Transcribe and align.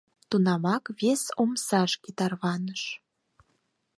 Тунамак 0.29 0.83
вес 0.99 1.23
омсашке 1.41 2.09
тарваныш. 2.17 2.83